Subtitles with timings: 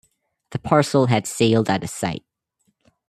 [0.49, 2.23] The parcel had sailed out of sight.